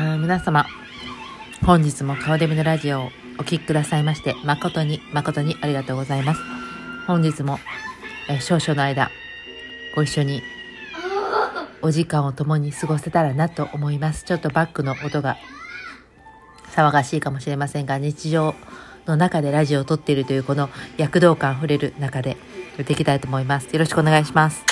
[0.00, 0.64] あ皆様、
[1.66, 3.04] 本日も顔デミのラジオを
[3.40, 6.40] お聞きくださいまして、誠に誠にありがとうございます。
[7.08, 7.58] 本日も、
[8.30, 9.10] え少々の間、
[9.96, 10.40] ご一緒に
[11.82, 14.22] お時間を共に過ごせたらなと思います。
[14.22, 15.36] ちょっとバックの音が
[16.76, 18.54] 騒がしいかもしれませんが、日常
[19.06, 22.36] の中でラジオを撮っているというこの躍動感あふれる中で
[22.76, 23.66] やっていきたいと思います。
[23.72, 24.64] よろしくお願いします。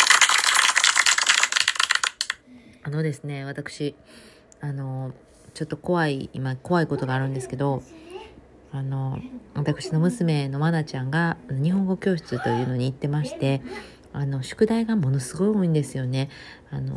[2.85, 3.97] あのですね、私、
[4.61, 5.13] あの、
[5.55, 7.83] ちょっと怖い、今怖いことがあるんですけど、
[8.73, 9.21] あの、
[9.55, 13.63] 私の娘のまなちゃんが日本語教室というのに行ってまして、
[14.13, 16.29] あの、宿題がものすごい多いんですよね。
[16.71, 16.97] あの、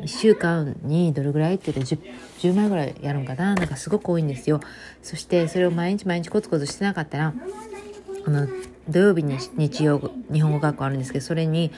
[0.00, 1.98] 1週間にどれぐらいって言って 10,
[2.38, 4.60] 10枚ぐらいやるんかななんかすごく多いんですよ。
[5.02, 7.34] そしてそれを毎日毎日コツコツしてなかったら、
[8.26, 8.48] あの、
[8.88, 11.72] 土曜日に日曜日本語学校あるんですけど、それに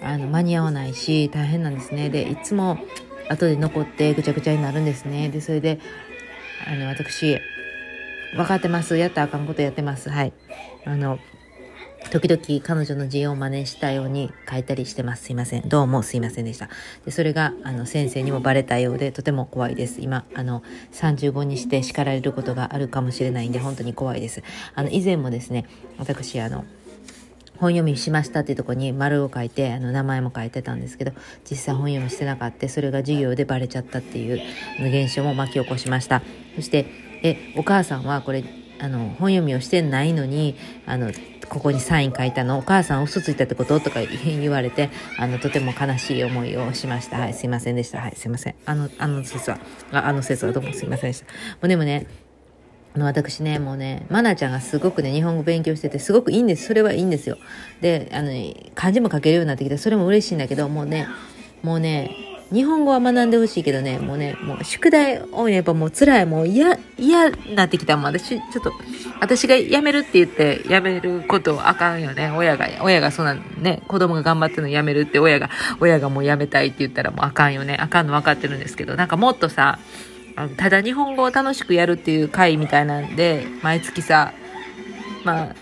[0.00, 2.10] あの間に合わないし、大変なんですね。
[2.10, 2.78] で、いつも
[3.28, 5.28] 後で残ってぐちゃぐちゃになるんですね。
[5.28, 5.78] で、それで、
[6.66, 7.40] あの、私、
[8.34, 8.96] 分かってます。
[8.96, 10.10] やったらあかんことやってます。
[10.10, 10.32] はい。
[10.84, 11.18] あの、
[12.10, 15.24] 時々彼女の字を真似したように書いたりしてます。
[15.24, 15.68] すいません。
[15.68, 16.68] どうもすいませんでした。
[17.04, 20.00] で、それが、あの、先生にもバレたようで、とても怖いです。
[20.00, 24.42] 今、あの、35にして叱られることがあるかもしれないんで、本当に怖いです。
[24.74, 25.66] あの、以前もですね、
[25.98, 26.64] 私、あの、
[27.64, 31.12] 本読みしましたっていうとこに丸を書いてあの名前も書いてたんですけど
[31.50, 32.68] 実際本読みしてなかった。
[32.68, 34.40] それが授業でバレちゃったっていう
[34.80, 36.22] 現象も巻き起こしました。
[36.56, 36.86] そして
[37.22, 38.44] えお母さんはこれ
[38.80, 41.10] あの本読みをしてないのにあの
[41.48, 42.58] ここにサイン書いたの？
[42.58, 43.80] お母さん嘘ついたってこと？
[43.80, 47.18] とか言われてあのとても悲しい思いをしました。
[47.18, 48.00] はいすいませんでした。
[48.00, 48.54] はいすいません。
[48.66, 49.58] あのあの説は
[49.90, 51.26] ああの説はどうもすいませんでした。
[51.26, 52.06] もうでもね
[52.96, 56.66] の私ね、もうね、マナちゃんがすごくね、日本語勉強してて、すごくいいんです。
[56.66, 57.38] それはいいんですよ。
[57.80, 58.30] で、あの、
[58.74, 59.78] 漢字も書けるようになってきた。
[59.78, 61.08] それも嬉しいんだけど、もうね、
[61.62, 62.10] もうね、
[62.52, 67.96] 日本語は学んでほしいけどね、もうね、もう宿題をやっぱもう辛い、もう嫌、嫌になってきた。
[67.96, 68.72] もう私、ちょっと、
[69.20, 72.30] 私が辞めるって言って、辞めることあかんよね。
[72.30, 75.50] 親が、親がそんなね、子供が頑張ってるの辞めるって、親が、
[75.80, 77.76] 親がもう辞めたいって言ったらもうあかんよね。
[77.80, 79.80] あかんの分かってるんですけど、なんかもっとさ、
[80.56, 84.32] ただ日本語を楽しくやるっていう会みたいなんで、毎月さ、
[85.24, 85.54] まあ、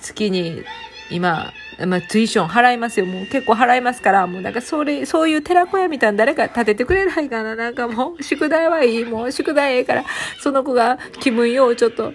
[0.00, 0.64] 月に
[1.10, 1.52] 今、
[1.86, 3.06] まあ、ツイション払いますよ。
[3.06, 7.54] もう結構払いますから、もうなんかそれ、そういう寺子屋みたいな誰か立ててくれないかな。
[7.54, 9.04] なんかもう、宿題はいい。
[9.04, 10.04] もう宿題ええから、
[10.40, 12.12] その子が気分ようちょっと、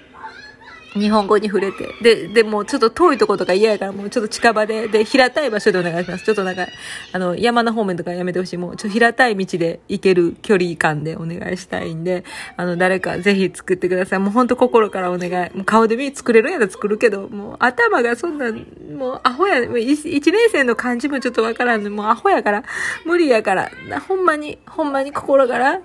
[0.93, 1.89] 日本語に触れて。
[2.01, 6.25] で、でもちょっと遠いとことか嫌やから、もうちょっと近場で、で、平たい場所でお願いします。
[6.25, 6.67] ちょっとなんか、
[7.11, 8.57] あの、山の方面とかやめてほしい。
[8.57, 12.23] もうちょっと平たい道で行ける距離感でお願いしたいんで、
[12.57, 14.19] あの、誰かぜひ作ってください。
[14.19, 15.49] もうほんと心からお願い。
[15.55, 22.63] もう顔で見作れるんやったら作るけど、もう頭がそんな、もうアホや、もう一年生の漢字もちょっとわからんの、もうアホやから、
[23.05, 23.71] 無理やから、
[24.07, 25.79] ほんまに、ほんまに心から、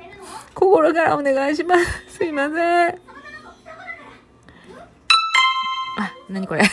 [0.54, 2.18] 心からお願いします。
[2.18, 3.17] すいません。
[6.28, 6.62] あ、なにこれ？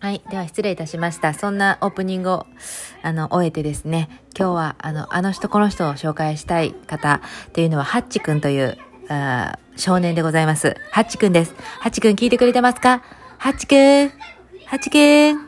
[0.00, 0.22] はい。
[0.30, 1.34] では失礼いたしました。
[1.34, 2.46] そんなオープニングを、
[3.02, 7.20] あの、終えてですね、今日は、あの、あの人この人を紹介したい方
[7.52, 8.78] というのは、ハッチくんという、
[9.08, 10.76] あ少年でございます。
[10.92, 11.54] ハッチくんです。
[11.80, 13.02] ハッチくん聞いてくれてますか？
[13.38, 14.10] ハッチくん
[14.66, 15.00] ハッチくんあ
[15.32, 15.46] りがと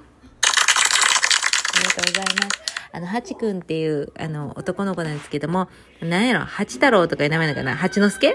[2.03, 2.61] うございます。
[2.93, 5.69] あの、ハチくんっていう、あの、男の子なんですけども、
[6.01, 7.77] なんやろ、ハチ太郎とかいう名前なのかな？
[7.77, 8.35] ハチの助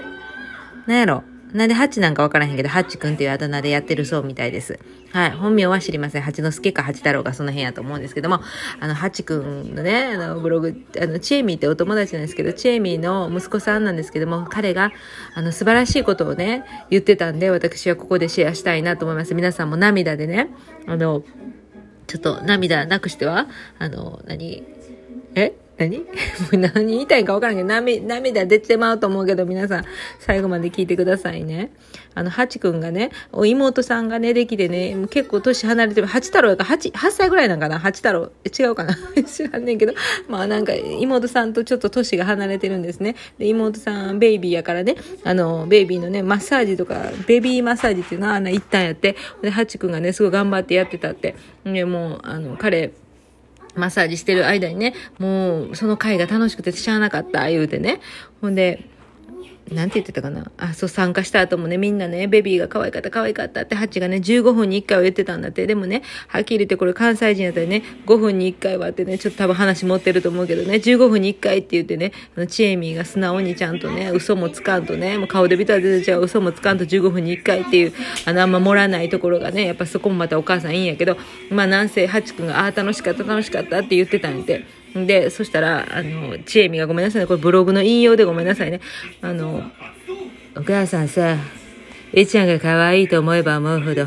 [0.86, 1.22] なんやろ？
[1.56, 4.78] なんでハチなんかわからへんけど、ハッチくんっていうあだ名でやってるそうみたいです。
[5.10, 5.30] はい。
[5.30, 6.22] 本名は知りません。
[6.22, 8.40] ハチの助かハチ太郎がその辺やと思うんですけども、
[8.78, 14.92] あの、ハチくんのね、あの、ブログ、あの、チェーミーってお友達なんですけど、チェーミーの息子さんなんですけども、彼が、
[15.34, 19.34] あの、素晴らしいことをね、言ってたんで、私はここでシェアしたいなと思います。
[19.34, 20.50] 皆さんも涙でね、
[20.86, 21.22] あの、
[22.06, 24.62] ちょっと涙なくしては、あの、何？
[25.34, 25.54] え？
[25.78, 25.98] 何？
[25.98, 26.04] も
[26.52, 29.84] う何言いたいか分からんけど、涙、涙出てまうと思うけど、皆さん、
[30.18, 31.70] 最後まで聞いてくださいね。
[32.14, 37.78] あの、ハチくんがね、お妹さんがね、できてね、結構年離れてる、ハチ太郎やから、8、8歳ぐらいなんかな？
[37.78, 38.30] ハチ太郎。
[38.58, 38.96] 違うかな？
[39.26, 39.92] 知らんねんけど、
[40.28, 43.14] まあなんか、妹さんとちょっと年が離れてるんですね。
[43.38, 51.34] で、妹さん、ベイビーやからね、あの、ベイビーのね、マッサージとか、ベビーマッサージっていうのは、あの、一旦やって、で、ハチくんがね、すごい頑張ってやってたって。
[51.64, 52.92] で、もう、あの、彼、
[53.76, 58.00] マッサージしてる間にね、もう、その回が楽しくてしゃあなかった、言うてね。
[58.40, 58.84] ほんで、
[59.70, 60.50] なんて言ってたかな？
[60.58, 65.66] あ、そう、参加した後もね、みんなね、ベビーが可愛かった、可愛かったって、ハチがね、15分に1回は言ってたんだって。
[65.66, 77.92] でもね、はっきり言ってこれ関西人やったらね、5分に1回はってね、ちょっと多分話持ってると思うけどね、15分に1回って言ってね、あの、チエミーが素直にちゃんとね、嘘もつかんとね、もう顔で見たら出てちゃう嘘もつかんと15分に1回っていう、
[78.24, 81.16] あの、あんま盛らないところがね、やっぱそこもまたお母さんいいんやけど、
[81.50, 84.85] まあなんせ、ハチ君が、ああ、楽しかった、楽しかったって言ってたんやて。
[85.04, 87.26] で、そしたら、あの、ちえみがごめんなさいね。
[87.26, 88.80] これブログの引用でごめんなさいね。
[89.20, 89.70] あの、
[90.56, 91.36] お母さんさ、
[92.14, 94.06] いちゃんが可愛いと思えば思うほど、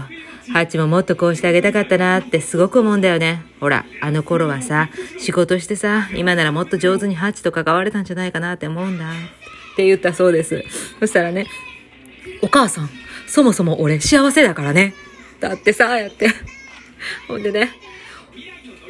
[0.51, 3.43] ハチももっとこうしてあげたかったなってすごく思うんだよね。
[3.59, 4.89] ほら、あの頃はさ、
[5.19, 9.11] 仕事してさ、今ならもっと上手にハチと関われたんじゃないかなって思うんだ。
[9.11, 10.63] って言ったそうです。
[10.99, 11.45] そしたらね、
[12.41, 12.89] お母さん、
[13.27, 14.95] そもそも俺幸せだからね。
[15.39, 16.29] だってさ、やって。
[17.27, 17.69] ほんでね、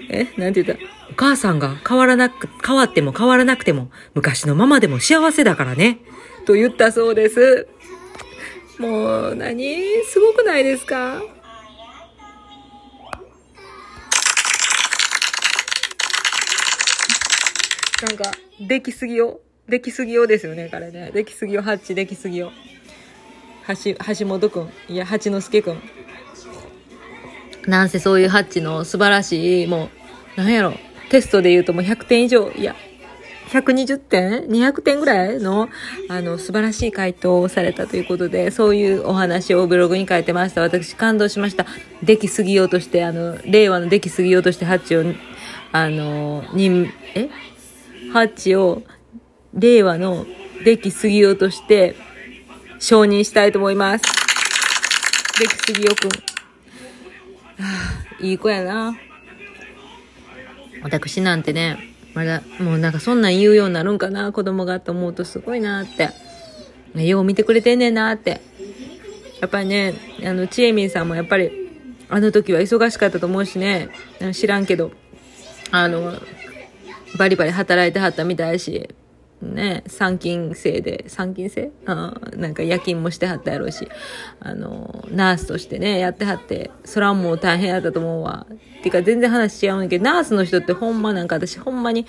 [0.10, 0.99] え、なんて言った？
[1.12, 6.00] お母さんが変わらなく、変わっても変わらなくても、昔のままでも幸せだからね。
[6.46, 7.68] と言ったそうです。
[8.78, 10.04] もう、何？
[10.06, 11.22] すごくないですか？
[18.02, 18.32] なんか、
[18.62, 19.42] できすぎよ。
[19.68, 21.12] できすぎよですよね、彼ね。
[21.12, 22.54] できすぎよ、ハッチ、できすぎよ。
[23.68, 24.70] 橋、橋本くん。
[24.88, 25.82] いや、八之助くん。
[27.68, 29.90] なんせそういうハッチの素晴らしい、も
[30.38, 30.74] う、なんやろ、
[31.10, 32.76] テストで言うともう100点以上、いや、
[33.50, 35.70] 120点 ?200 点ぐらいの、
[36.08, 40.62] あの、素晴らしい回答をされたということで、そういうお話をブログに書いてました。
[40.62, 41.66] 私感動しました。
[42.04, 45.04] できすぎようとして、あの、令和のできすぎようとしてハッチを、
[45.72, 47.30] あの、に、え？
[48.14, 48.84] ハッチを
[49.54, 50.26] 令和の
[50.64, 51.96] できすぎようとして
[52.80, 54.04] 承認したいと思います。
[55.40, 56.10] できすぎよくん。
[56.10, 57.68] は
[58.20, 59.09] あ、いい子やな。
[60.82, 61.78] 私なんてね、
[62.14, 66.10] まだ、もうなんかそんなん言うようになるんかな、子供がと思うとすごいなって。
[66.96, 68.42] よう見てくれてんねんなって。
[69.42, 69.94] やっぱりね、
[70.26, 71.52] あの、ちえみんさんもやっぱり、
[72.10, 73.90] あの時は忙しかったと思うしね、
[74.34, 74.92] 知らんけど、
[75.72, 76.20] あの、
[77.18, 78.90] バリバリ働いてはったみたいし、
[79.42, 81.72] ね、参勤制で、参勤制？
[81.86, 83.88] あなんか夜勤もしてはったやろうし、
[84.40, 88.46] あの、ナースとしてね、やってはって、そらもう大変やったと思うわ。
[88.84, 92.06] てか全然話違うんだけど、ナースの人ってほんまなんか私ほんまに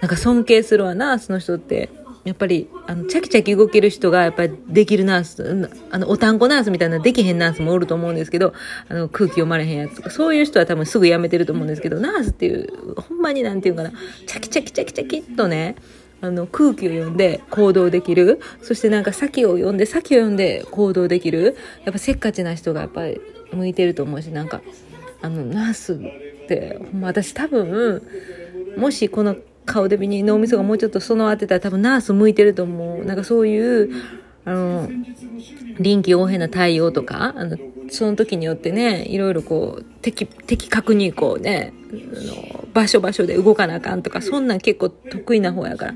[0.00, 1.88] なんか尊敬するわ、ナースの人って。
[2.24, 8.54] やっぱり、あの、チャキチャキ動ける人が、やっぱりできるナース、あの、おたんこナースみたいなできへんナースもおると思うんですけど、
[8.88, 13.90] あの、空気読まれへんやつとか、そういう人は多分すぐ辞めてると思うんですけど、ナースっていう、ほんまになんていうかな、
[14.28, 15.74] チャキチャキチャキチャキっとね、
[16.22, 18.40] あの、空気を読んで行動できる。
[18.62, 21.56] そしてなんか先を読んで、先を読んで行動できる。
[21.84, 23.20] やっぱせっかちな人がやっぱり
[23.52, 24.62] 向いてると思うし、なんか、
[25.20, 25.98] あの、ナースっ
[26.46, 28.02] て、私多分、
[28.76, 29.36] もしこの
[29.66, 33.04] 顔で見に脳みそがもうちょっと備わってたら多分ナース向いてると思う。
[33.04, 33.90] なんかそういう、
[34.44, 34.88] あの、
[35.80, 37.56] 臨機応変な対応とか、あの、
[37.88, 45.94] その時によってね、いろいろこう、的、的確にこうね、あの、場所場所で動かなあかんとか、そんなん結構得意な方やから、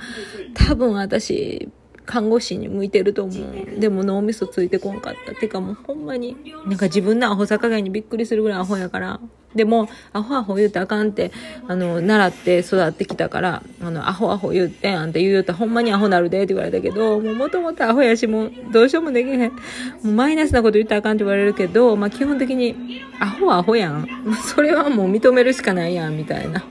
[0.54, 1.68] 多分私、
[2.06, 3.80] 看護師に向いてると思う。
[3.80, 5.34] でも脳みそついてこんかった。
[5.34, 6.36] てかもうほんまに、
[6.66, 9.20] なんか自分のアホさ加減にびっくりするぐらいアホやから、
[9.54, 11.32] でも、アホアホ言うてあかんって、
[11.66, 19.50] あの、習って育ってきたから、あの、アホアホ言って、あんた言うよったらほんまにアホなるでって言われたけど、もうもともとアホやし、もうどうしようもできへん。
[19.50, 19.56] も
[20.04, 24.06] うマイナスなこと言ったらあかんって言われるけど、まあ基本的に、アホはアホやん。
[24.44, 26.62] それはもう認めるしかないやん、みたいな。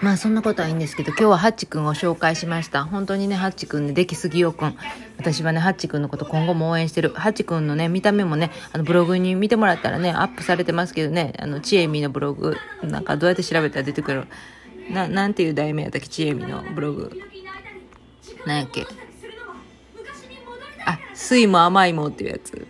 [0.00, 2.84] まあそんなことはいいんですけど、今日はハッチ君を紹介しました。
[2.84, 4.76] 本当にね、ハッチ君ね、できすぎよくん。
[5.16, 7.10] 私はね、ハッチ君のこと今後も応援してる。
[7.10, 14.26] ハッチ君のね、見た目もね、あのブログに見てもらったらね、アップされてますけどね、あの、ちえみのブログ、なんかどうやって調べたら出てくる？
[14.90, 17.10] な、なんていう題名やったっけ、ちえみのブログ。
[18.46, 18.86] なんやっけ？
[20.86, 22.66] あ、酸いも甘いもっていうやつ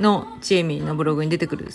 [0.00, 1.68] のちえみのブログに出てくる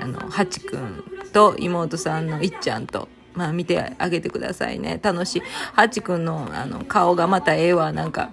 [0.00, 4.98] あの、ハチ君と妹さんのいっちゃんと、まあ見てあげてくださいね。
[5.00, 5.42] 楽しい。
[5.72, 7.92] ハチくんのあの顔がまたええわ。
[7.92, 8.30] なんか、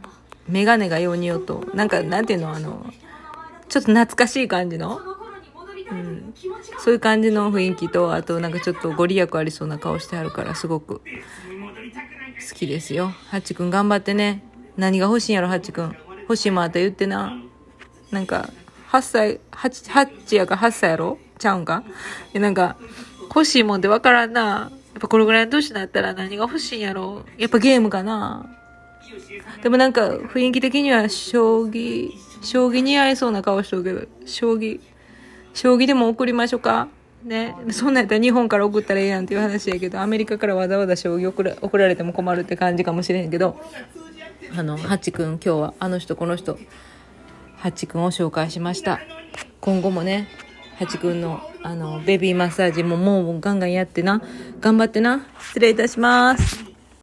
[0.49, 1.63] メガネがようによと。
[1.75, 2.91] なんか、なんていうの、あの、
[3.69, 4.99] ちょっと懐かしい感じの？
[5.91, 6.33] うん、
[6.79, 11.01] そういう感じの雰囲気と、あとなんかちょっとご利益ありそうな顔してあるから、すごく好
[12.55, 13.09] きですよ。
[13.29, 14.43] ハチくん頑張ってね。
[14.77, 15.95] 何が欲しいんやろ、ハチくん。
[16.21, 17.39] 欲しいもあった言ってな。
[18.09, 18.49] なんか、
[18.89, 21.19] 8歳、8、8やか8歳やろ？
[21.37, 21.83] ちゃうんか？
[22.33, 22.77] なんか、
[23.29, 24.71] 欲しいもんでわからんな。
[24.95, 28.49] やっぱこれぐらいの年になったら何が欲しいんやろやっぱゲームかな
[29.61, 32.11] でもなんか雰囲気的には将棋、
[32.41, 34.79] 将棋似合いそうな顔しとるけど、将棋、
[35.53, 36.87] 将棋でも送りましょうか
[37.23, 37.55] ね。
[37.71, 43.59] そんなんやったら日本から送ったらええやんっていう話やけど、アメリカからわざわざ将棋送ら送られても困るって感じかもしれへんけど、
[44.55, 46.57] あの、ハッチ君今日はあの人この人、
[47.57, 48.99] ハッチ君を紹介しました。
[49.61, 50.27] 今後もね、
[50.77, 54.21] ハチ君の、あの、ベビーマッサージももうガンガンやってな。
[54.59, 55.25] 頑張ってな。
[55.39, 56.64] 失礼いたします。